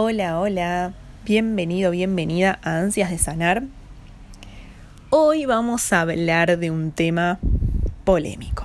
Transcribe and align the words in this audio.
Hola, 0.00 0.38
hola, 0.38 0.92
bienvenido, 1.24 1.90
bienvenida 1.90 2.60
a 2.62 2.78
Ansias 2.78 3.10
de 3.10 3.18
Sanar. 3.18 3.64
Hoy 5.10 5.44
vamos 5.44 5.92
a 5.92 6.02
hablar 6.02 6.56
de 6.56 6.70
un 6.70 6.92
tema 6.92 7.40
polémico. 8.04 8.64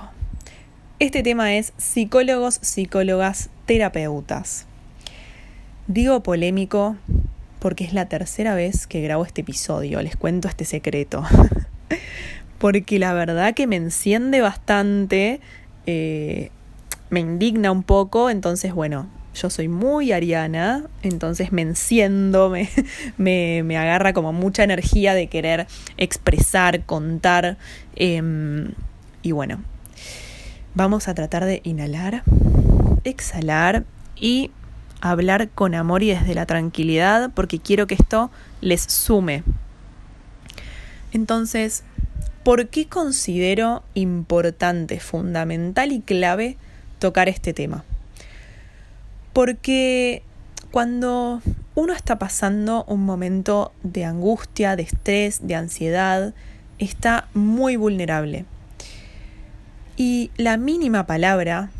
Este 1.00 1.24
tema 1.24 1.56
es 1.56 1.72
psicólogos, 1.76 2.60
psicólogas, 2.62 3.50
terapeutas. 3.66 4.66
Digo 5.88 6.22
polémico 6.22 6.96
porque 7.58 7.82
es 7.82 7.94
la 7.94 8.08
tercera 8.08 8.54
vez 8.54 8.86
que 8.86 9.02
grabo 9.02 9.24
este 9.24 9.40
episodio, 9.40 10.00
les 10.02 10.14
cuento 10.14 10.46
este 10.46 10.64
secreto. 10.64 11.24
porque 12.58 13.00
la 13.00 13.12
verdad 13.12 13.54
que 13.54 13.66
me 13.66 13.74
enciende 13.74 14.40
bastante, 14.40 15.40
eh, 15.86 16.52
me 17.10 17.18
indigna 17.18 17.72
un 17.72 17.82
poco, 17.82 18.30
entonces 18.30 18.72
bueno, 18.72 19.08
yo 19.34 19.50
soy 19.50 19.68
muy 19.68 20.12
ariana, 20.12 20.84
entonces 21.02 21.52
me 21.52 21.62
enciendo, 21.62 22.50
me, 23.18 23.62
me, 23.62 23.76
agarra 23.76 24.12
como 24.12 24.32
mucha 24.32 24.62
energía 24.62 25.14
de 25.14 25.26
querer 25.26 25.66
expresar, 25.96 26.84
contar. 26.84 27.56
Em, 27.96 28.72
y 29.22 29.32
bueno, 29.32 29.62
vamos 30.74 31.08
a 31.08 31.14
tratar 31.14 31.44
de 31.44 31.60
inhalar, 31.64 32.22
exhalar 33.04 33.84
y 34.16 34.50
hablar 35.00 35.50
con 35.50 35.74
amor 35.74 36.02
y 36.02 36.10
desde 36.10 36.34
la 36.34 36.46
tranquilidad 36.46 37.30
porque 37.34 37.58
quiero 37.58 37.86
que 37.86 37.94
esto 37.94 38.30
les 38.60 38.82
sume. 38.82 39.42
Entonces, 41.12 41.84
¿por 42.42 42.68
qué 42.68 42.86
considero 42.86 43.82
importante, 43.94 45.00
fundamental 45.00 45.92
y 45.92 46.00
clave 46.00 46.56
tocar 46.98 47.28
este 47.28 47.52
tema? 47.52 47.84
Porque 49.34 50.22
cuando 50.70 51.42
uno 51.74 51.92
está 51.92 52.18
pasando 52.18 52.84
un 52.84 53.04
momento 53.04 53.72
de 53.82 54.04
angustia, 54.04 54.76
de 54.76 54.84
estrés, 54.84 55.46
de 55.46 55.56
ansiedad, 55.56 56.34
está 56.78 57.28
muy 57.34 57.76
vulnerable. 57.76 58.44
Y 59.96 60.30
la 60.36 60.56
mínima 60.56 61.06
palabra 61.06 61.70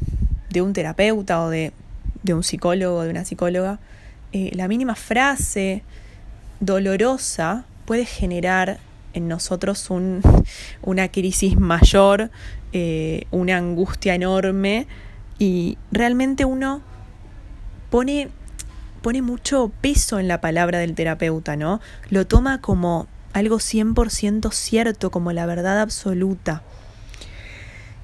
de 0.51 0.63
un 0.63 0.73
terapeuta 0.73 1.43
o 1.43 1.49
de, 1.49 1.73
un 2.29 2.43
psicólogo 2.43 2.99
o 2.99 3.03
de 3.03 3.11
una 3.11 3.25
psicóloga, 3.25 3.79
eh, 4.33 4.51
la 4.55 4.69
mínima 4.69 4.97
frase 4.97 5.83
dolorosa 6.59 7.67
puede 7.85 8.05
generar 8.05 8.79
en 9.13 9.29
nosotros 9.29 9.89
una 10.83 11.09
crisis 11.09 11.57
mayor, 11.57 12.31
eh, 12.73 13.27
una 13.31 13.57
angustia 13.57 14.15
enorme 14.15 14.89
y 15.39 15.79
realmente 15.93 16.45
uno 16.45 16.83
pone, 17.95 18.29
pone 19.03 19.23
mucho 19.23 19.71
peso 19.81 20.19
en 20.19 20.27
la 20.27 20.41
palabra 20.41 20.81
del 20.81 20.97
terapeuta, 20.97 21.55
¿no? 21.55 21.81
Lo 22.11 22.27
toma 22.27 22.61
como 22.61 23.07
algo 23.33 23.59
100% 23.59 24.51
cierto, 24.51 25.13
como 25.13 25.31
la 25.31 25.47
verdad 25.47 25.81
absoluta. 25.81 26.65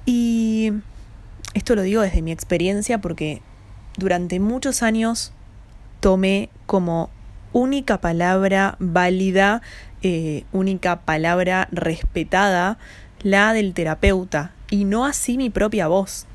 Y 0.05 0.71
esto 1.55 1.75
lo 1.75 1.81
digo 1.81 2.03
desde 2.03 2.21
mi 2.21 2.31
experiencia 2.31 3.01
porque 3.01 3.41
durante 3.97 4.39
muchos 4.39 4.81
años 4.81 5.33
tomé 5.99 6.49
como 6.67 7.09
única 7.51 7.99
palabra 7.99 8.77
válida, 8.79 9.61
eh, 10.03 10.45
única 10.53 11.01
palabra 11.01 11.67
respetada, 11.73 12.77
la 13.23 13.51
del 13.51 13.73
terapeuta, 13.73 14.53
y 14.69 14.85
no 14.85 15.03
así 15.03 15.35
mi 15.37 15.49
propia 15.49 15.89
voz. 15.89 16.27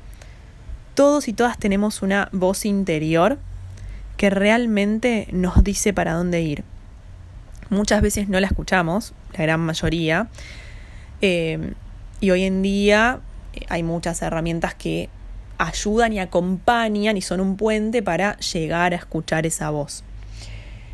Todos 0.97 1.27
y 1.27 1.33
todas 1.33 1.59
tenemos 1.59 2.01
una 2.01 2.27
voz 2.31 2.65
interior 2.65 3.37
que 4.17 4.31
realmente 4.31 5.27
nos 5.31 5.63
dice 5.63 5.93
para 5.93 6.13
dónde 6.13 6.41
ir. 6.41 6.63
Muchas 7.69 8.01
veces 8.01 8.29
no 8.29 8.39
la 8.39 8.47
escuchamos, 8.47 9.13
la 9.33 9.43
gran 9.43 9.59
mayoría, 9.59 10.27
eh, 11.21 11.73
y 12.19 12.31
hoy 12.31 12.45
en 12.45 12.63
día 12.63 13.19
eh, 13.53 13.59
hay 13.69 13.83
muchas 13.83 14.23
herramientas 14.23 14.73
que 14.73 15.09
ayudan 15.59 16.13
y 16.13 16.19
acompañan 16.19 17.15
y 17.15 17.21
son 17.21 17.41
un 17.41 17.57
puente 17.57 18.01
para 18.01 18.35
llegar 18.37 18.93
a 18.93 18.95
escuchar 18.95 19.45
esa 19.45 19.69
voz. 19.69 20.03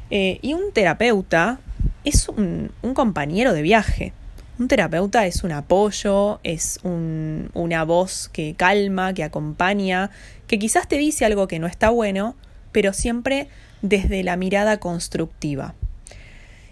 Eh, 0.10 0.38
y 0.42 0.54
un 0.54 0.74
terapeuta 0.74 1.62
es 2.04 2.28
un, 2.28 2.74
compañero 2.94 3.54
de 3.54 3.62
viaje. 3.62 4.12
Un 4.60 4.68
terapeuta 4.68 5.26
es 5.26 5.44
un 5.44 5.52
apoyo, 5.52 6.40
es 6.44 6.80
una 6.84 7.84
voz 7.84 8.30
que 8.32 8.54
calma, 8.56 9.14
que 9.14 9.24
acompaña, 9.24 10.12
que 10.48 10.60
quizás 10.60 10.88
te 10.88 10.98
dice 10.98 11.26
algo 11.26 11.48
que 11.48 11.58
no 11.58 11.66
está 11.66 11.90
bueno, 11.90 12.36
pero 12.72 12.94
siempre 12.94 13.48
desde 13.82 14.24
la 14.24 14.38
mirada 14.38 14.78
constructiva. 14.78 15.74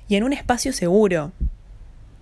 Y 0.08 0.16
en 0.16 0.24
un 0.24 0.34
espacio 0.34 0.74
seguro. 0.74 1.32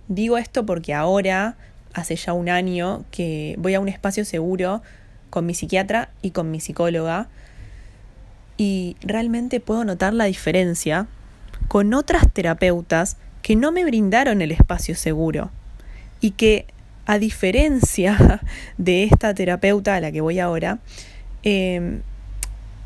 Digo 0.08 0.38
esto 0.38 0.64
porque 0.64 0.94
ahora, 0.94 1.56
hace 1.92 2.16
ya 2.16 2.32
un 2.32 2.48
año, 2.48 3.04
que 3.10 3.54
voy 3.58 3.74
a 3.74 3.80
un 3.80 3.88
espacio 3.88 4.24
seguro 4.24 4.82
con 5.28 5.46
mi 5.46 5.54
psiquiatra 5.54 6.10
y 6.22 6.30
con 6.30 6.50
mi 6.50 6.60
psicóloga 6.60 7.28
y 8.56 8.96
realmente 9.00 9.58
puedo 9.58 9.84
notar 9.84 10.12
la 10.12 10.24
diferencia 10.24 11.06
con 11.68 11.94
otras 11.94 12.30
terapeutas 12.30 13.16
que 13.42 13.56
no 13.56 13.72
me 13.72 13.84
brindaron 13.84 14.42
el 14.42 14.52
espacio 14.52 14.94
seguro 14.94 15.50
y 16.20 16.32
que 16.32 16.66
a 17.06 17.18
diferencia 17.18 18.40
de 18.78 19.04
esta 19.04 19.34
terapeuta 19.34 19.96
a 19.96 20.00
la 20.00 20.12
que 20.12 20.20
voy 20.20 20.38
ahora, 20.38 20.78
eh, 21.42 22.00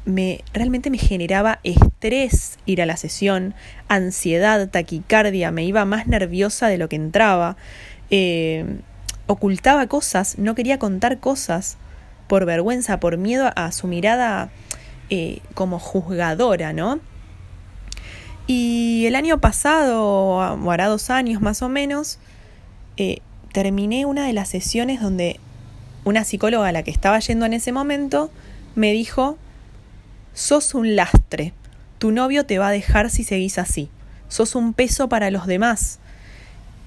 me, 0.04 0.44
realmente 0.52 0.90
me 0.90 0.98
generaba 0.98 1.60
estrés 1.64 2.58
ir 2.66 2.82
a 2.82 2.86
la 2.86 2.96
sesión, 2.96 3.54
ansiedad, 3.88 4.68
taquicardia, 4.68 5.50
me 5.50 5.64
iba 5.64 5.84
más 5.84 6.06
nerviosa 6.06 6.68
de 6.68 6.78
lo 6.78 6.88
que 6.88 6.96
entraba, 6.96 7.56
eh, 8.10 8.80
ocultaba 9.26 9.86
cosas, 9.86 10.38
no 10.38 10.54
quería 10.54 10.78
contar 10.78 11.18
cosas 11.18 11.78
por 12.28 12.44
vergüenza, 12.44 13.00
por 13.00 13.16
miedo 13.16 13.50
a 13.56 13.72
su 13.72 13.86
mirada 13.86 14.50
eh, 15.10 15.40
como 15.54 15.78
juzgadora, 15.78 16.72
¿no? 16.72 17.00
Y 18.46 19.06
el 19.06 19.16
año 19.16 19.40
pasado, 19.40 20.02
o 20.02 20.70
hará 20.70 20.88
dos 20.88 21.08
años 21.10 21.40
más 21.40 21.62
o 21.62 21.68
menos, 21.68 22.18
eh, 22.96 23.20
terminé 23.52 24.04
una 24.04 24.26
de 24.26 24.32
las 24.32 24.50
sesiones 24.50 25.00
donde 25.00 25.40
una 26.04 26.24
psicóloga 26.24 26.68
a 26.68 26.72
la 26.72 26.82
que 26.82 26.90
estaba 26.90 27.18
yendo 27.18 27.46
en 27.46 27.54
ese 27.54 27.72
momento 27.72 28.30
me 28.74 28.92
dijo 28.92 29.38
Sos 30.34 30.74
un 30.74 30.96
lastre. 30.96 31.52
Tu 31.98 32.10
novio 32.10 32.44
te 32.44 32.58
va 32.58 32.68
a 32.68 32.72
dejar 32.72 33.08
si 33.08 33.24
seguís 33.24 33.56
así. 33.56 33.88
Sos 34.28 34.56
un 34.56 34.74
peso 34.74 35.08
para 35.08 35.30
los 35.30 35.46
demás. 35.46 36.00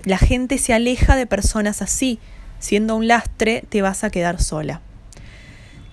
La 0.03 0.17
gente 0.17 0.57
se 0.57 0.73
aleja 0.73 1.15
de 1.15 1.25
personas 1.25 1.81
así. 1.81 2.19
Siendo 2.59 2.95
un 2.95 3.07
lastre, 3.07 3.63
te 3.69 3.81
vas 3.81 4.03
a 4.03 4.09
quedar 4.09 4.41
sola. 4.41 4.81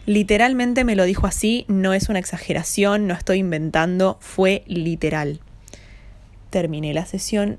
Literalmente 0.07 0.85
me 0.85 0.97
lo 0.97 1.05
dijo 1.05 1.27
así, 1.27 1.65
no 1.69 1.95
es 1.95 2.09
una 2.09 2.19
exageración, 2.19 3.07
no 3.07 3.15
estoy 3.15 3.39
inventando, 3.39 4.19
fue 4.21 4.65
literal. 4.67 5.41
Terminé 6.55 6.95
la 6.95 7.05
sesión 7.05 7.59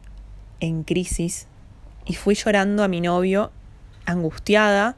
en 0.62 0.86
crisis 0.86 1.48
y 2.06 2.14
fui 2.14 2.34
llorando 2.34 2.82
a 2.82 2.88
mi 2.88 3.02
novio, 3.02 3.52
angustiada, 4.06 4.96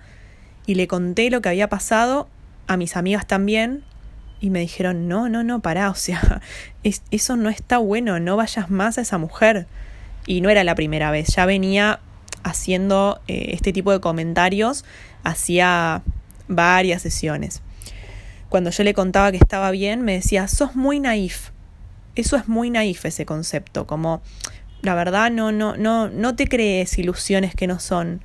y 0.67 0.75
le 0.75 0.87
conté 0.87 1.31
lo 1.31 1.41
que 1.41 1.49
había 1.49 1.67
pasado, 1.67 2.27
a 2.67 2.77
mis 2.77 2.95
amigas 2.95 3.25
también, 3.25 3.83
y 4.39 4.51
me 4.51 4.59
dijeron, 4.59 5.07
no, 5.07 5.29
no, 5.29 5.43
no, 5.43 5.61
pará, 5.61 5.89
o 5.89 5.95
sea, 5.95 6.43
eso 6.83 7.37
no 7.37 7.49
está 7.49 7.79
bueno, 7.79 8.19
no 8.19 8.35
vayas 8.35 8.69
más 8.69 8.99
a 8.99 9.01
esa 9.01 9.17
mujer. 9.17 9.65
Y 10.27 10.41
no 10.41 10.51
era 10.51 10.63
la 10.63 10.75
primera 10.75 11.09
vez, 11.09 11.29
ya 11.35 11.47
venía 11.47 11.99
haciendo 12.43 13.19
eh, 13.27 13.47
este 13.53 13.73
tipo 13.73 13.91
de 13.91 13.99
comentarios 13.99 14.85
hacía 15.23 16.03
varias 16.47 17.01
sesiones. 17.01 17.63
Cuando 18.49 18.69
yo 18.69 18.83
le 18.83 18.93
contaba 18.93 19.31
que 19.31 19.37
estaba 19.37 19.71
bien, 19.71 20.03
me 20.03 20.13
decía, 20.13 20.47
sos 20.47 20.75
muy 20.75 20.99
naif. 20.99 21.49
Eso 22.17 22.35
es 22.35 22.47
muy 22.47 22.71
naif 22.71 23.05
ese 23.05 23.25
concepto, 23.27 23.85
como 23.85 24.21
la 24.81 24.95
verdad 24.95 25.29
no, 25.31 25.51
no, 25.51 25.77
no, 25.77 26.09
no 26.09 26.35
te 26.35 26.47
crees 26.47 26.97
ilusiones 26.97 27.53
que 27.53 27.67
no 27.67 27.79
son. 27.79 28.21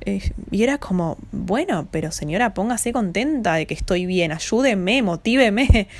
Eh, 0.00 0.32
y 0.50 0.64
era 0.64 0.78
como, 0.78 1.16
bueno, 1.30 1.86
pero 1.92 2.10
señora, 2.10 2.54
póngase 2.54 2.92
contenta 2.92 3.54
de 3.54 3.66
que 3.66 3.74
estoy 3.74 4.06
bien, 4.06 4.32
ayúdeme, 4.32 5.02
motíveme. 5.02 5.88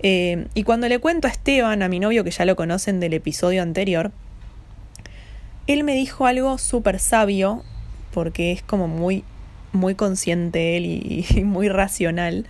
Eh, 0.00 0.46
y 0.54 0.62
cuando 0.62 0.88
le 0.88 1.00
cuento 1.00 1.26
a 1.26 1.30
Esteban, 1.32 1.82
a 1.82 1.88
mi 1.88 1.98
novio, 1.98 2.22
que 2.22 2.30
ya 2.30 2.44
lo 2.44 2.54
conocen 2.54 3.00
del 3.00 3.14
episodio 3.14 3.64
anterior, 3.64 4.12
él 5.66 5.82
me 5.82 5.96
dijo 5.96 6.26
algo 6.26 6.56
súper 6.56 7.00
sabio, 7.00 7.64
porque 8.12 8.52
es 8.52 8.62
como 8.62 8.86
muy, 8.86 9.24
muy 9.72 9.96
consciente 9.96 10.76
él 10.76 10.86
y, 10.86 11.26
y 11.36 11.42
muy 11.42 11.68
racional. 11.68 12.46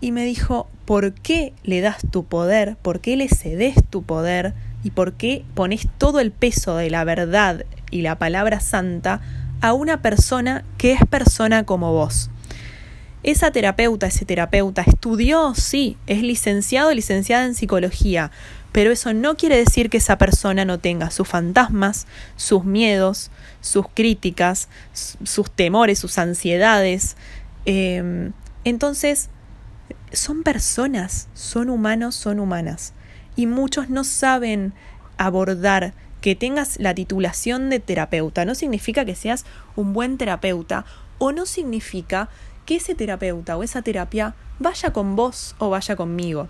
Y 0.00 0.12
me 0.12 0.24
dijo, 0.24 0.66
¿por 0.90 1.12
qué 1.12 1.52
le 1.62 1.80
das 1.82 1.98
tu 2.10 2.24
poder? 2.24 2.76
¿Por 2.82 2.98
qué 2.98 3.16
le 3.16 3.28
cedes 3.28 3.76
tu 3.90 4.02
poder? 4.02 4.54
¿Y 4.82 4.90
por 4.90 5.12
qué 5.12 5.44
pones 5.54 5.86
todo 5.98 6.18
el 6.18 6.32
peso 6.32 6.74
de 6.74 6.90
la 6.90 7.04
verdad 7.04 7.64
y 7.92 8.02
la 8.02 8.18
palabra 8.18 8.58
santa 8.58 9.20
a 9.60 9.72
una 9.72 10.02
persona 10.02 10.64
que 10.78 10.90
es 10.90 10.98
persona 11.08 11.64
como 11.64 11.92
vos. 11.92 12.28
esa 13.22 13.52
terapeuta, 13.52 14.08
ese 14.08 14.24
terapeuta 14.24 14.82
estudió, 14.82 15.54
sí, 15.54 15.96
es 16.08 16.22
licenciado, 16.22 16.92
licenciada 16.92 17.44
en 17.44 17.54
psicología, 17.54 18.32
pero 18.72 18.90
eso 18.90 19.14
no 19.14 19.36
quiere 19.36 19.58
decir 19.58 19.90
que 19.90 19.98
esa 19.98 20.18
persona 20.18 20.64
no 20.64 20.80
tenga 20.80 21.12
sus 21.12 21.28
fantasmas, 21.28 22.08
sus 22.34 22.64
miedos, 22.64 23.30
sus 23.60 23.86
críticas, 23.94 24.68
sus 24.92 25.52
temores, 25.52 26.00
sus 26.00 26.18
ansiedades. 26.18 27.16
Em, 27.64 28.32
entonces, 28.64 29.30
son 30.12 30.42
personas, 30.42 31.28
son 31.34 31.70
humanos, 31.70 32.14
son 32.14 32.40
humanas. 32.40 32.92
Y 33.36 33.46
muchos 33.46 33.88
no 33.88 34.04
saben 34.04 34.72
abordar 35.16 35.94
que 36.20 36.34
tengas 36.34 36.78
la 36.78 36.94
titulación 36.94 37.70
de 37.70 37.80
terapeuta. 37.80 38.44
No 38.44 38.54
significa 38.54 39.04
que 39.04 39.14
seas 39.14 39.44
un 39.76 39.92
buen 39.92 40.18
terapeuta 40.18 40.84
o 41.18 41.32
no 41.32 41.46
significa 41.46 42.28
que 42.66 42.76
ese 42.76 42.94
terapeuta 42.94 43.56
o 43.56 43.62
esa 43.62 43.82
terapia 43.82 44.34
vaya 44.58 44.92
con 44.92 45.16
vos 45.16 45.54
o 45.58 45.70
vaya 45.70 45.96
conmigo. 45.96 46.48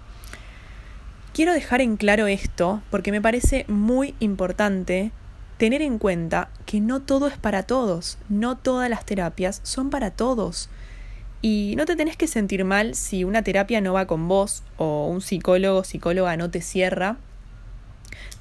Quiero 1.32 1.52
dejar 1.52 1.80
en 1.80 1.96
claro 1.96 2.26
esto 2.26 2.82
porque 2.90 3.12
me 3.12 3.20
parece 3.20 3.64
muy 3.68 4.14
importante 4.18 5.12
tener 5.58 5.82
en 5.82 5.98
cuenta 5.98 6.48
que 6.66 6.80
no 6.80 7.00
todo 7.00 7.28
es 7.28 7.36
para 7.36 7.62
todos, 7.62 8.18
no 8.28 8.56
todas 8.56 8.90
las 8.90 9.04
terapias 9.04 9.60
son 9.62 9.90
para 9.90 10.10
todos. 10.10 10.68
Y 11.42 11.74
no 11.76 11.86
te 11.86 11.96
tenés 11.96 12.16
que 12.16 12.26
sentir 12.26 12.64
mal 12.64 12.94
si 12.94 13.24
una 13.24 13.42
terapia 13.42 13.80
no 13.80 13.94
va 13.94 14.06
con 14.06 14.28
vos 14.28 14.62
o 14.76 15.06
un 15.06 15.22
psicólogo 15.22 15.78
o 15.78 15.84
psicóloga 15.84 16.36
no 16.36 16.50
te 16.50 16.60
cierra. 16.60 17.16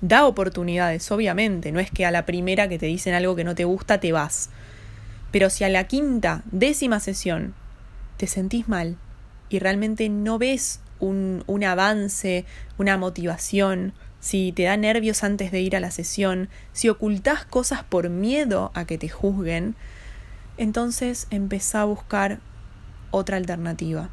Da 0.02 0.26
oportunidades, 0.26 1.10
obviamente, 1.12 1.72
no 1.72 1.80
es 1.80 1.92
que 1.92 2.06
a 2.06 2.12
la 2.12 2.26
primera 2.26 2.68
que 2.68 2.80
te 2.80 2.88
dicen 2.88 3.14
algo 3.14 3.36
que 3.36 3.44
no 3.44 3.56
te 3.56 3.64
gusta 3.66 4.00
te 4.00 4.12
vas. 4.12 4.50
Pero 5.32 5.50
si 5.50 5.64
a 5.64 5.70
la 5.70 5.86
quinta, 5.86 6.42
décima 6.52 7.00
sesión 7.00 7.54
te 8.18 8.28
sentís 8.28 8.68
mal 8.68 8.98
y 9.50 9.60
realmente 9.60 10.10
no 10.10 10.38
ves 10.38 10.82
un, 11.00 11.44
un 11.48 11.64
avance, 11.64 12.46
una 12.78 12.98
motivación, 12.98 13.94
si 14.20 14.52
te 14.52 14.64
da 14.64 14.76
nervios 14.76 15.24
antes 15.24 15.52
de 15.52 15.62
ir 15.62 15.76
a 15.76 15.80
la 15.80 15.92
sesión, 15.92 16.50
si 16.74 16.90
ocultás 16.90 17.46
cosas 17.46 17.84
por 17.84 18.10
miedo 18.10 18.72
a 18.74 18.86
que 18.86 18.98
te 18.98 19.08
juzguen, 19.08 19.76
entonces 20.58 21.28
empezá 21.30 21.82
a 21.82 21.86
buscar 21.86 22.40
otra 23.12 23.38
alternativa. 23.38 24.10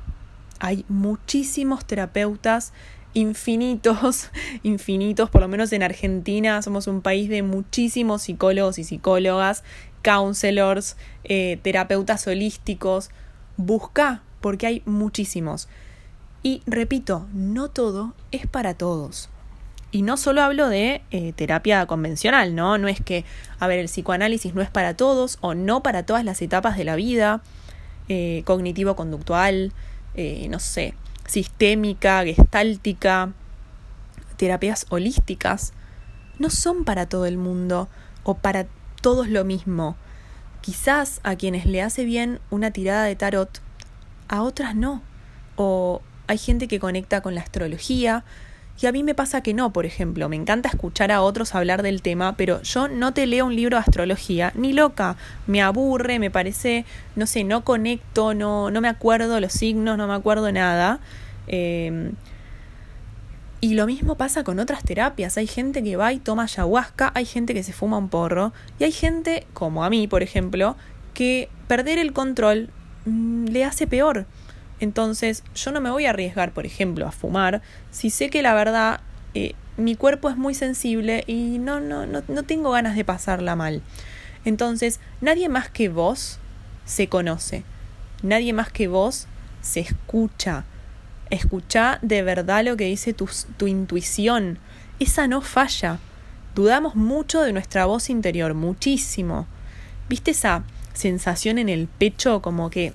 Hay 0.58 0.84
muchísimos 0.88 1.84
terapeutas 1.84 2.72
infinitos, 3.16 4.30
infinitos, 4.62 5.30
por 5.30 5.40
lo 5.40 5.48
menos 5.48 5.72
en 5.72 5.82
Argentina 5.82 6.60
somos 6.62 6.86
un 6.86 7.00
país 7.00 7.28
de 7.28 7.42
muchísimos 7.42 8.22
psicólogos 8.22 8.78
y 8.78 8.84
psicólogas, 8.84 9.64
counselors, 10.02 10.96
eh, 11.24 11.58
terapeutas 11.62 12.26
holísticos. 12.26 13.10
Busca, 13.56 14.22
porque 14.40 14.66
hay 14.66 14.82
muchísimos. 14.84 15.68
Y 16.42 16.62
repito, 16.66 17.26
no 17.32 17.68
todo 17.68 18.14
es 18.30 18.46
para 18.46 18.74
todos. 18.74 19.30
Y 19.90 20.02
no 20.02 20.16
solo 20.16 20.42
hablo 20.42 20.68
de 20.68 21.00
eh, 21.10 21.32
terapia 21.32 21.86
convencional, 21.86 22.54
¿no? 22.54 22.76
No 22.76 22.86
es 22.86 23.00
que, 23.00 23.24
a 23.58 23.66
ver, 23.66 23.78
el 23.78 23.86
psicoanálisis 23.86 24.54
no 24.54 24.60
es 24.60 24.68
para 24.68 24.94
todos 24.94 25.38
o 25.40 25.54
no 25.54 25.82
para 25.82 26.04
todas 26.04 26.24
las 26.24 26.42
etapas 26.42 26.76
de 26.76 26.84
la 26.84 26.96
vida, 26.96 27.40
eh, 28.08 28.42
cognitivo-conductual, 28.44 29.72
eh, 30.14 30.46
no 30.48 30.58
sé, 30.58 30.94
sistémica, 31.26 32.24
gestáltica, 32.24 33.32
terapias 34.36 34.86
holísticas, 34.90 35.72
no 36.38 36.50
son 36.50 36.84
para 36.84 37.08
todo 37.08 37.26
el 37.26 37.38
mundo 37.38 37.88
o 38.24 38.34
para 38.34 38.66
todos 39.00 39.28
lo 39.28 39.44
mismo. 39.44 39.96
Quizás 40.60 41.20
a 41.22 41.36
quienes 41.36 41.66
le 41.66 41.82
hace 41.82 42.04
bien 42.04 42.40
una 42.50 42.70
tirada 42.70 43.04
de 43.04 43.16
tarot, 43.16 43.60
a 44.28 44.42
otras 44.42 44.74
no. 44.74 45.02
O 45.56 46.02
hay 46.26 46.38
gente 46.38 46.68
que 46.68 46.80
conecta 46.80 47.20
con 47.20 47.34
la 47.34 47.40
astrología, 47.40 48.24
y 48.80 48.86
a 48.86 48.92
mí 48.92 49.02
me 49.02 49.14
pasa 49.14 49.40
que 49.40 49.54
no, 49.54 49.72
por 49.72 49.86
ejemplo, 49.86 50.28
me 50.28 50.36
encanta 50.36 50.68
escuchar 50.68 51.10
a 51.10 51.22
otros 51.22 51.54
hablar 51.54 51.82
del 51.82 52.02
tema, 52.02 52.36
pero 52.36 52.60
yo 52.62 52.88
no 52.88 53.14
te 53.14 53.26
leo 53.26 53.46
un 53.46 53.56
libro 53.56 53.78
de 53.78 53.82
astrología, 53.82 54.52
ni 54.54 54.74
loca, 54.74 55.16
me 55.46 55.62
aburre, 55.62 56.18
me 56.18 56.30
parece, 56.30 56.84
no 57.14 57.26
sé, 57.26 57.44
no 57.44 57.64
conecto, 57.64 58.34
no, 58.34 58.70
no 58.70 58.80
me 58.82 58.88
acuerdo 58.88 59.40
los 59.40 59.52
signos, 59.52 59.96
no 59.96 60.06
me 60.06 60.14
acuerdo 60.14 60.52
nada. 60.52 61.00
Em, 61.46 62.12
y 63.62 63.74
lo 63.74 63.86
mismo 63.86 64.16
pasa 64.16 64.44
con 64.44 64.58
otras 64.58 64.84
terapias. 64.84 65.38
Hay 65.38 65.46
gente 65.46 65.82
que 65.82 65.96
va 65.96 66.12
y 66.12 66.18
toma 66.18 66.42
ayahuasca, 66.42 67.12
hay 67.14 67.24
gente 67.24 67.54
que 67.54 67.62
se 67.62 67.72
fuma 67.72 67.96
un 67.96 68.10
porro, 68.10 68.52
y 68.78 68.84
hay 68.84 68.92
gente, 68.92 69.46
como 69.54 69.84
a 69.84 69.90
mí, 69.90 70.06
por 70.06 70.22
ejemplo, 70.22 70.76
que 71.14 71.48
perder 71.66 71.98
el 71.98 72.12
control 72.12 72.68
mm, 73.06 73.46
le 73.46 73.64
hace 73.64 73.86
peor. 73.86 74.26
Entonces 74.80 75.42
yo 75.54 75.72
no 75.72 75.80
me 75.80 75.90
voy 75.90 76.06
a 76.06 76.10
arriesgar, 76.10 76.52
por 76.52 76.66
ejemplo, 76.66 77.06
a 77.06 77.12
fumar 77.12 77.62
si 77.90 78.10
sé 78.10 78.28
que 78.28 78.42
la 78.42 78.54
verdad 78.54 79.00
eh, 79.34 79.54
mi 79.76 79.94
cuerpo 79.96 80.28
es 80.30 80.36
muy 80.36 80.54
sensible 80.54 81.24
y 81.26 81.58
no, 81.58 81.80
no, 81.80 82.06
no, 82.06 82.22
no 82.28 82.42
tengo 82.42 82.70
ganas 82.70 82.96
de 82.96 83.04
pasarla 83.04 83.56
mal. 83.56 83.82
Entonces 84.44 85.00
nadie 85.20 85.48
más 85.48 85.68
que 85.68 85.88
vos 85.88 86.38
se 86.84 87.08
conoce, 87.08 87.64
nadie 88.22 88.52
más 88.52 88.70
que 88.70 88.88
vos 88.88 89.26
se 89.60 89.80
escucha. 89.80 90.64
Escucha 91.28 91.98
de 92.02 92.22
verdad 92.22 92.64
lo 92.64 92.76
que 92.76 92.84
dice 92.84 93.12
tu, 93.12 93.28
tu 93.56 93.66
intuición. 93.66 94.58
Esa 95.00 95.26
no 95.26 95.40
falla. 95.40 95.98
Dudamos 96.54 96.94
mucho 96.94 97.42
de 97.42 97.52
nuestra 97.52 97.84
voz 97.84 98.08
interior, 98.08 98.54
muchísimo. 98.54 99.46
¿Viste 100.08 100.30
esa 100.30 100.62
sensación 100.94 101.58
en 101.58 101.68
el 101.68 101.88
pecho 101.88 102.40
como 102.40 102.70
que 102.70 102.94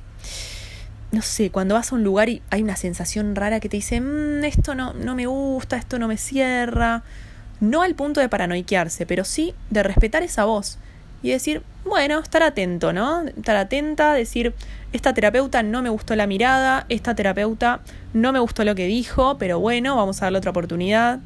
no 1.12 1.22
sé, 1.22 1.52
cuando 1.52 1.76
vas 1.76 1.92
a 1.92 1.96
un 1.96 2.04
lugar 2.04 2.30
y 2.30 2.42
hay 2.50 2.62
una 2.62 2.78
sensación 2.78 3.36
rara 3.36 3.60
que 3.60 3.68
te 3.68 3.78
dice, 3.78 4.00
mmm, 4.00 4.44
esto 4.46 4.76
no, 4.76 4.94
no 4.94 5.14
me 5.14 5.26
gusta, 5.26 5.76
esto 5.76 6.00
no 6.00 6.08
me 6.08 6.18
cierra. 6.18 7.04
No 7.60 7.82
al 7.82 7.96
punto 7.96 8.22
de 8.22 8.30
paranoiquearse, 8.30 9.06
pero 9.06 9.26
sí 9.26 9.54
de 9.70 9.84
respetar 9.84 10.24
esa 10.24 10.46
voz 10.46 10.80
y 11.22 11.30
decir, 11.30 11.64
bueno, 11.86 12.20
estar 12.20 12.42
atento, 12.44 12.94
¿no? 12.94 13.24
Estar 13.24 13.56
atenta, 13.58 14.14
decir, 14.14 14.56
esta 14.94 15.14
terapeuta 15.14 15.62
no 15.64 15.82
me 15.82 15.90
gustó 15.90 16.16
la 16.16 16.28
mirada, 16.28 16.86
esta 16.90 17.14
terapeuta 17.14 17.82
no 18.14 18.32
me 18.32 18.40
gustó 18.40 18.64
lo 18.64 18.74
que 18.74 18.88
dijo, 18.88 19.38
pero 19.38 19.60
bueno, 19.60 19.98
vamos 19.98 20.22
a 20.22 20.26
darle 20.26 20.40
otra 20.40 20.52
oportunidad. 20.52 21.20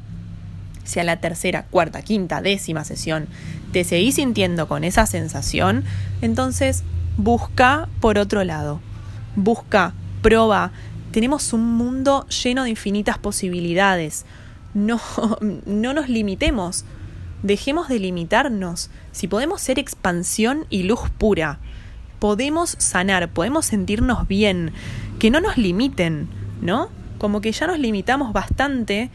Si 0.84 1.00
a 1.00 1.04
la 1.04 1.16
tercera, 1.20 1.64
cuarta, 1.70 2.02
quinta, 2.02 2.42
décima 2.42 2.84
sesión 2.84 3.28
te 3.72 3.84
seguís 3.84 4.16
sintiendo 4.16 4.68
con 4.68 4.84
esa 4.84 5.06
sensación, 5.06 5.84
entonces 6.22 6.82
busca 7.16 7.88
por 8.00 8.18
otro 8.18 8.44
lado 8.44 8.80
busca, 9.36 9.94
prueba. 10.22 10.72
Tenemos 11.12 11.52
un 11.52 11.64
mundo 11.64 12.26
lleno 12.28 12.64
de 12.64 12.70
infinitas 12.70 13.18
posibilidades. 13.18 14.26
No, 14.74 15.00
no 15.66 15.94
nos 15.94 16.08
limitemos. 16.08 16.84
Dejemos 17.42 17.88
de 17.88 17.98
limitarnos. 17.98 18.90
Si 19.12 19.28
podemos 19.28 19.60
ser 19.60 19.78
expansión 19.78 20.66
y 20.70 20.82
luz 20.82 21.10
pura, 21.16 21.58
podemos 22.18 22.76
sanar, 22.78 23.28
podemos 23.28 23.66
sentirnos 23.66 24.26
bien, 24.26 24.72
que 25.18 25.30
no 25.30 25.40
nos 25.40 25.56
limiten, 25.56 26.28
¿no? 26.60 26.88
Como 27.18 27.40
que 27.40 27.52
ya 27.52 27.66
nos 27.66 27.78
limitamos 27.78 28.32
bastante, 28.32 29.10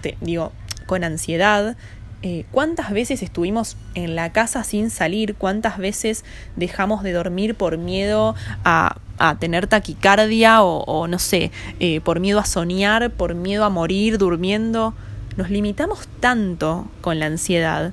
te, 0.00 0.16
digo, 0.20 0.52
con 0.86 1.04
ansiedad, 1.04 1.76
eh, 2.22 2.46
¿Cuántas 2.50 2.90
veces 2.90 3.22
estuvimos 3.22 3.76
en 3.94 4.16
la 4.16 4.32
casa 4.32 4.64
sin 4.64 4.90
salir? 4.90 5.36
¿Cuántas 5.36 5.78
veces 5.78 6.24
dejamos 6.56 7.04
de 7.04 7.12
dormir 7.12 7.54
por 7.54 7.78
miedo 7.78 8.34
a, 8.64 8.96
tener 9.38 9.66
taquicardia 9.66 10.62
o, 10.62 11.06
no 11.06 11.18
sé, 11.18 11.50
eh, 11.80 12.00
por 12.00 12.20
miedo 12.20 12.38
a 12.38 12.44
soñar, 12.44 13.10
por 13.10 13.34
miedo 13.34 13.64
a 13.64 13.70
morir 13.70 14.18
durmiendo? 14.18 14.94
Nos 15.36 15.50
limitamos 15.50 16.08
tanto 16.20 16.88
con 17.00 17.18
la 17.18 17.26
ansiedad. 17.26 17.92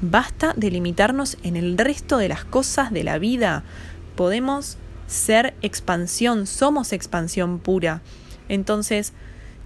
Basta 0.00 0.52
de 0.56 0.70
limitarnos 0.70 1.38
en 1.42 1.56
el 1.56 1.78
resto 1.78 2.18
de 2.18 2.28
las 2.28 2.44
cosas 2.44 2.92
de 2.92 3.04
la 3.04 3.18
vida. 3.18 3.62
Podemos 4.16 4.76
ser 5.06 5.54
expansión, 5.62 6.46
somos 6.46 6.92
expansión 6.92 7.58
pura. 7.58 8.02
Entonces, 8.48 9.12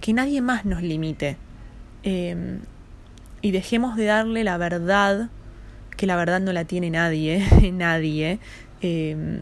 que 0.01 0.13
nadie 0.13 0.41
más 0.41 0.65
nos 0.65 0.81
limite. 0.81 1.37
Em, 2.03 2.59
y 3.41 3.51
dejemos 3.51 3.95
de 3.95 4.05
darle 4.05 4.43
la 4.43 4.57
verdad, 4.57 5.29
que 5.95 6.07
la 6.07 6.15
verdad 6.15 6.39
no 6.39 6.53
la 6.53 6.65
tiene 6.65 6.89
nadie, 6.89 7.45
nadie. 7.73 8.39
Em, 8.81 9.41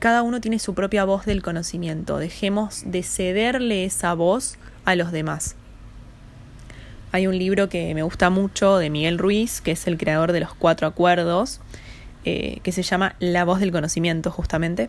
cada 0.00 0.22
uno 0.22 0.40
tiene 0.40 0.58
su 0.58 0.74
propia 0.74 1.04
voz 1.04 1.26
del 1.26 1.42
conocimiento. 1.42 2.16
Dejemos 2.16 2.82
de 2.86 3.02
cederle 3.02 3.84
esa 3.84 4.14
voz 4.14 4.56
a 4.86 4.96
los 4.96 5.12
demás. 5.12 5.56
Hay 7.12 7.26
un 7.26 7.38
libro 7.38 7.68
que 7.68 7.94
me 7.94 8.02
gusta 8.02 8.30
mucho 8.30 8.78
de 8.78 8.88
Miguel 8.88 9.18
Ruiz, 9.18 9.60
que 9.60 9.72
es 9.72 9.86
el 9.86 9.98
creador 9.98 10.32
de 10.32 10.40
los 10.40 10.54
cuatro 10.54 10.86
acuerdos, 10.86 11.60
eh, 12.24 12.60
que 12.62 12.72
se 12.72 12.82
llama 12.82 13.14
La 13.18 13.44
voz 13.44 13.60
del 13.60 13.72
conocimiento, 13.72 14.30
justamente. 14.30 14.88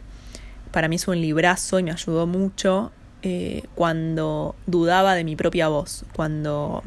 Para 0.71 0.87
mí 0.87 0.95
es 0.95 1.07
un 1.09 1.19
librazo 1.19 1.77
y 1.77 1.83
me 1.83 1.91
ayudó 1.91 2.25
mucho 2.25 2.93
eh, 3.21 3.63
cuando 3.75 4.55
dudaba 4.65 5.13
de 5.13 5.25
mi 5.25 5.35
propia 5.35 5.67
voz, 5.67 6.05
cuando 6.15 6.83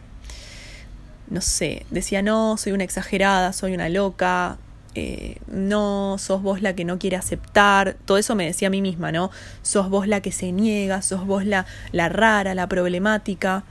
no 1.29 1.41
sé, 1.41 1.85
decía, 1.91 2.23
no, 2.23 2.57
soy 2.57 2.73
una 2.73 2.85
exagerada, 2.85 3.53
soy 3.53 3.75
una 3.75 3.89
loca, 3.89 4.59
eh, 4.95 5.39
no, 5.49 6.17
sos 6.19 6.43
vos 6.43 6.63
la 6.63 6.75
que 6.75 6.85
no 6.85 6.99
quiere 6.99 7.17
aceptar, 7.17 7.97
todo 8.05 8.19
eso 8.19 8.35
me 8.35 8.47
decía 8.47 8.69
a 8.69 8.71
mí 8.71 8.81
misma, 8.81 9.13
¿no? 9.13 9.31
Sos 9.63 9.89
vos 9.89 10.07
la 10.07 10.21
que 10.21 10.33
se 10.33 10.53
niega, 10.53 11.03
sos 11.03 11.27
vos 11.27 11.45
la, 11.45 11.67
la 11.93 12.09
rara, 12.09 12.55
la 12.55 12.69
problemática. 12.69 13.65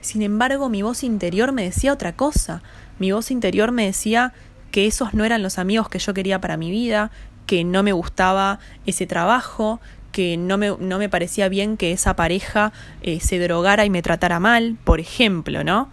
Sin 0.00 0.22
embargo, 0.22 0.68
mi 0.68 0.82
voz 0.82 1.04
interior 1.04 1.52
me 1.52 1.62
decía 1.62 1.92
otra 1.92 2.14
cosa. 2.14 2.62
Mi 2.98 3.12
voz 3.12 3.30
interior 3.30 3.72
me 3.72 3.86
decía 3.86 4.32
que 4.70 4.86
esos 4.86 5.14
no 5.14 5.24
eran 5.24 5.42
los 5.42 5.58
amigos 5.58 5.88
que 5.88 5.98
yo 5.98 6.12
quería 6.14 6.40
para 6.40 6.56
mi 6.56 6.70
vida, 6.70 7.10
que 7.46 7.64
no 7.64 7.82
me 7.82 7.92
gustaba 7.92 8.58
ese 8.86 9.06
trabajo, 9.06 9.80
que 10.10 10.36
no 10.36 10.58
me, 10.58 10.76
no 10.78 10.98
me 10.98 11.08
parecía 11.08 11.48
bien 11.48 11.76
que 11.76 11.92
esa 11.92 12.16
pareja 12.16 12.72
eh, 13.02 13.20
se 13.20 13.38
drogara 13.38 13.84
y 13.84 13.90
me 13.90 14.02
tratara 14.02 14.40
mal, 14.40 14.76
por 14.84 15.00
ejemplo, 15.00 15.64
¿no? 15.64 15.90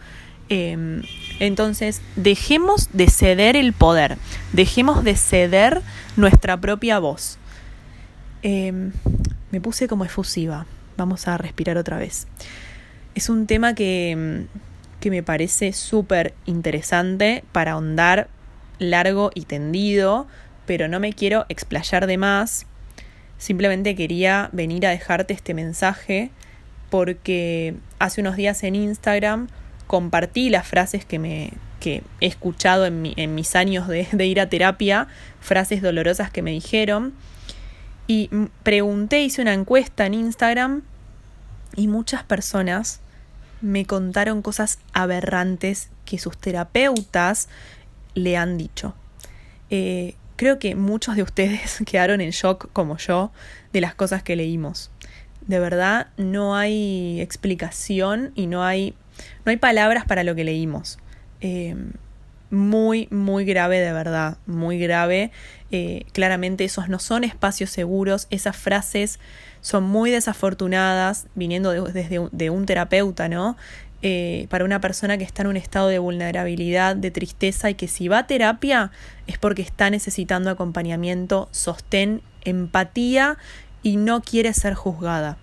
Em, 0.50 1.02
entonces, 1.42 2.04
dejemos 2.16 2.90
de 2.94 3.10
ceder 3.10 3.56
el 3.56 3.74
poder, 3.74 4.20
dejemos 4.54 5.04
de 5.04 5.16
ceder 5.16 5.82
nuestra 6.16 6.56
propia 6.62 7.00
voz. 7.00 7.40
Em, 8.44 8.92
me 9.50 9.60
puse 9.60 9.88
como 9.88 10.06
efusiva, 10.06 10.68
vamos 10.98 11.28
a 11.28 11.40
respirar 11.40 11.78
otra 11.78 11.98
vez. 11.98 12.28
Es 13.16 13.28
un 13.28 13.48
tema 13.48 13.74
que, 13.74 14.46
que 15.00 15.10
me 15.10 15.24
parece 15.24 15.74
súper 15.74 16.36
interesante 16.46 17.44
para 17.52 17.72
ahondar 17.72 18.30
largo 18.78 19.32
y 19.34 19.46
tendido, 19.46 20.28
pero 20.68 20.88
no 20.88 21.00
me 21.00 21.12
quiero 21.12 21.48
explayar 21.50 22.06
de 22.06 22.20
más. 22.20 22.68
Simplemente 23.40 23.96
quería 23.96 24.52
venir 24.52 24.86
a 24.86 24.92
dejarte 24.92 25.34
este 25.34 25.56
mensaje 25.56 26.30
porque 26.92 27.74
hace 27.98 28.22
unos 28.22 28.36
días 28.36 28.62
en 28.62 28.76
Instagram 28.76 29.48
compartí 29.92 30.50
las 30.50 30.66
frases 30.66 31.04
que 31.04 31.20
me 31.20 31.52
que 31.82 32.02
he 32.22 32.28
escuchado 32.28 32.86
en, 32.86 33.02
mis 33.36 33.56
años 33.58 33.90
de, 33.90 34.08
de, 34.14 34.26
ir 34.26 34.40
a 34.40 34.48
terapia, 34.48 35.10
frases 35.42 35.82
dolorosas 35.82 36.32
que 36.32 36.42
me 36.42 36.52
dijeron. 36.52 37.14
Y 38.08 38.30
pregunté, 38.64 39.22
hice 39.22 39.42
una 39.42 39.54
encuesta 39.54 40.06
en 40.06 40.14
Instagram 40.14 40.84
y 41.76 41.90
muchas 41.90 42.24
personas 42.24 43.02
me 43.60 43.86
contaron 43.86 44.42
cosas 44.42 44.80
aberrantes 44.94 45.90
que 46.06 46.20
sus 46.20 46.38
terapeutas 46.38 47.50
le 48.14 48.38
han 48.38 48.58
dicho. 48.58 48.96
Eh, 49.72 50.16
creo 50.38 50.58
que 50.58 50.74
muchos 50.76 51.18
de 51.18 51.24
ustedes 51.24 51.84
quedaron 51.86 52.22
en 52.22 52.30
shock 52.30 52.70
como 52.72 52.96
yo 52.98 53.34
de 53.74 53.82
las 53.82 53.94
cosas 53.94 54.24
que 54.24 54.38
leímos. 54.38 54.90
De 55.48 55.60
verdad, 55.60 56.08
no 56.16 56.56
hay 56.56 57.20
explicación 57.20 58.32
y 58.36 58.48
no 58.48 58.64
hay 58.64 58.96
no 59.46 59.50
hay 59.50 59.58
palabras 59.58 60.06
para 60.06 60.24
lo 60.24 60.36
que 60.36 60.44
leímos. 60.44 61.00
Eh, 61.42 61.76
muy, 62.52 63.08
muy 63.12 63.46
grave 63.46 63.80
de 63.80 63.94
verdad, 63.94 64.38
muy 64.46 64.78
grave. 64.78 65.32
Eh, 65.72 66.06
claramente 66.12 66.66
esos 66.66 66.90
no 66.90 67.00
son 67.00 67.24
espacios 67.24 67.70
seguros, 67.70 68.28
esas 68.30 68.58
frases 68.58 69.20
son 69.62 69.86
muy 69.86 70.12
desafortunadas, 70.12 71.28
viniendo 71.34 71.72
desde 71.72 72.28
de 72.32 72.50
un 72.50 72.66
terapeuta, 72.66 73.30
¿no? 73.30 73.58
Eh, 74.04 74.48
para 74.50 74.66
una 74.66 74.82
persona 74.82 75.18
que 75.18 75.24
está 75.24 75.44
en 75.44 75.50
un 75.50 75.58
estado 75.58 75.88
de 75.88 76.00
vulnerabilidad, 76.00 76.96
de 76.96 77.12
tristeza 77.12 77.70
y 77.70 77.76
que 77.76 77.88
si 77.88 78.08
va 78.08 78.20
a 78.20 78.28
terapia 78.28 78.92
es 79.28 79.38
porque 79.38 79.62
está 79.62 79.92
necesitando 79.92 80.50
acompañamiento, 80.50 81.48
sostén, 81.52 82.22
empatía 82.44 83.38
y 83.84 83.98
no 83.98 84.22
quiere 84.22 84.54
ser 84.54 84.74
juzgada 84.74 85.38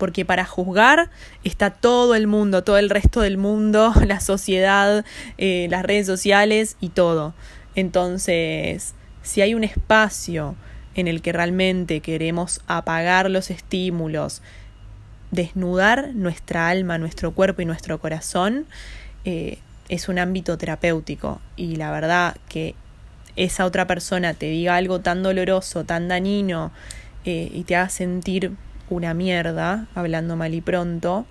porque 0.00 0.24
para 0.24 0.46
juzgar 0.46 1.10
está 1.44 1.70
todo 1.70 2.14
el 2.16 2.26
mundo, 2.26 2.64
todo 2.64 2.78
el 2.78 2.88
resto 2.90 3.20
del 3.20 3.36
mundo, 3.36 3.92
la 4.06 4.18
sociedad, 4.18 5.04
eh, 5.38 5.68
las 5.70 5.84
redes 5.84 6.06
sociales 6.06 6.76
y 6.80 6.88
todo. 6.88 7.34
Entonces, 7.76 8.94
si 9.22 9.42
hay 9.42 9.54
un 9.54 9.62
espacio 9.62 10.56
en 10.94 11.06
el 11.06 11.20
que 11.20 11.32
realmente 11.32 12.00
queremos 12.00 12.62
apagar 12.66 13.30
los 13.30 13.50
estímulos, 13.50 14.40
desnudar 15.30 16.14
nuestra 16.14 16.68
alma, 16.68 16.96
nuestro 16.96 17.32
cuerpo 17.32 17.60
y 17.62 17.66
nuestro 17.66 18.00
corazón, 18.00 18.66
eh, 19.26 19.58
es 19.90 20.08
un 20.08 20.18
ámbito 20.18 20.56
terapéutico. 20.56 21.42
Y 21.56 21.76
la 21.76 21.92
verdad 21.92 22.38
que 22.48 22.74
esa 23.36 23.66
otra 23.66 23.86
persona 23.86 24.32
te 24.32 24.46
diga 24.46 24.76
algo 24.76 25.00
tan 25.00 25.22
doloroso, 25.22 25.84
tan 25.84 26.08
dañino, 26.08 26.72
eh, 27.26 27.50
y 27.52 27.64
te 27.64 27.76
haga 27.76 27.90
sentir 27.90 28.52
una 28.90 29.14
mierda, 29.14 29.86
hablando 29.94 30.36
mal 30.36 30.52
y 30.52 30.60
pronto, 30.60 31.24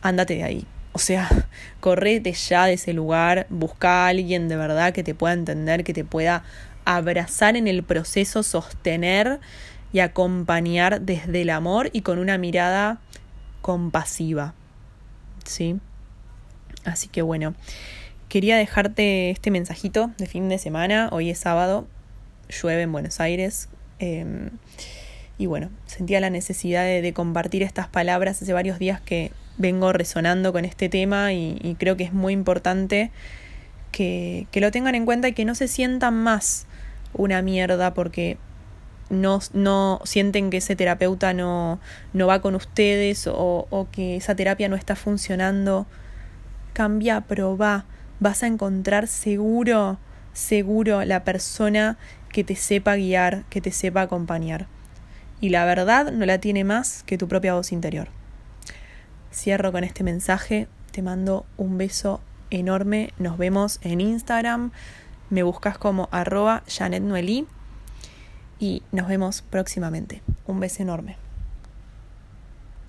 ándate 0.00 0.36
de 0.36 0.44
ahí. 0.44 0.66
O 0.92 0.98
sea, 0.98 1.28
correte 1.80 2.32
ya 2.32 2.66
de 2.66 2.74
ese 2.74 2.92
lugar, 2.94 3.46
busca 3.50 4.04
a 4.04 4.08
alguien 4.08 4.48
de 4.48 4.56
verdad 4.56 4.94
que 4.94 5.02
te 5.02 5.14
pueda 5.14 5.34
entender, 5.34 5.84
que 5.84 5.92
te 5.92 6.04
pueda 6.04 6.44
abrazar 6.84 7.56
en 7.56 7.66
el 7.66 7.82
proceso, 7.82 8.42
sostener 8.42 9.40
y 9.92 10.00
acompañar 10.00 11.00
desde 11.00 11.42
el 11.42 11.50
amor 11.50 11.90
y 11.92 12.02
con 12.02 12.18
una 12.18 12.38
mirada 12.38 13.00
compasiva. 13.60 14.54
¿Sí? 15.44 15.78
Así 16.84 17.08
que 17.08 17.22
bueno, 17.22 17.54
quería 18.28 18.56
dejarte 18.56 19.30
este 19.30 19.50
mensajito 19.50 20.10
de 20.18 20.26
fin 20.26 20.48
de 20.48 20.58
semana. 20.58 21.08
Hoy 21.12 21.30
es 21.30 21.38
sábado, 21.38 21.86
llueve 22.48 22.82
en 22.82 22.92
Buenos 22.92 23.20
Aires. 23.20 23.68
Eh, 23.98 24.50
y 25.36 25.46
bueno, 25.46 25.70
sentía 25.86 26.20
la 26.20 26.30
necesidad 26.30 26.84
de, 26.84 27.12
compartir 27.12 27.62
estas 27.62 27.88
palabras 27.88 28.40
hace 28.40 28.52
varios 28.52 28.78
días 28.78 29.00
que 29.00 29.32
vengo 29.58 29.92
resonando 29.92 30.52
con 30.52 30.64
este 30.64 30.88
tema 30.88 31.32
y, 31.32 31.76
creo 31.78 31.96
que 31.96 32.04
es 32.04 32.12
muy 32.12 32.32
importante 32.32 33.10
que, 33.90 34.46
que, 34.52 34.60
lo 34.60 34.70
tengan 34.70 34.94
en 34.94 35.04
cuenta 35.04 35.28
y 35.28 35.32
que 35.32 35.44
no 35.44 35.54
se 35.54 35.68
sientan 35.68 36.14
más 36.14 36.66
una 37.12 37.42
mierda 37.42 37.94
porque 37.94 38.38
no, 39.10 39.40
no 39.52 40.00
sienten 40.04 40.50
que 40.50 40.58
ese 40.58 40.76
terapeuta 40.76 41.32
no, 41.34 41.80
no 42.12 42.26
va 42.26 42.40
con 42.40 42.54
ustedes 42.54 43.26
o, 43.26 43.66
o 43.70 43.88
que 43.90 44.16
esa 44.16 44.34
terapia 44.34 44.68
no 44.68 44.76
está 44.76 44.96
funcionando. 44.96 45.86
Cambia, 46.72 47.20
probá. 47.22 47.84
Vas 48.20 48.42
a 48.42 48.46
encontrar 48.46 49.06
seguro, 49.08 49.98
seguro 50.32 51.04
la 51.04 51.24
persona 51.24 51.98
que 52.30 52.44
te 52.44 52.56
sepa 52.56 52.96
guiar, 52.96 53.44
que 53.50 53.60
te 53.60 53.70
sepa 53.70 54.02
acompañar 54.02 54.66
y 55.40 55.50
la 55.50 55.64
verdad 55.64 56.12
no 56.12 56.26
la 56.26 56.38
tiene 56.38 56.64
más 56.64 57.02
que 57.04 57.18
tu 57.18 57.28
propia 57.28 57.54
voz 57.54 57.72
interior. 57.72 58.08
Cierro 59.32 59.72
con 59.72 59.84
este 59.84 60.04
mensaje, 60.04 60.68
te 60.92 61.02
mando 61.02 61.44
un 61.56 61.76
beso 61.76 62.20
enorme, 62.50 63.12
nos 63.18 63.36
vemos 63.36 63.80
en 63.82 64.00
Instagram, 64.00 64.70
me 65.30 65.42
buscas 65.42 65.78
como 65.78 66.08
arroba 66.12 66.62
Janet 66.68 67.02
y 68.58 68.82
nos 68.92 69.08
vemos 69.08 69.42
próximamente. 69.42 70.22
Un 70.46 70.60
beso 70.60 70.82
enorme. 70.82 71.23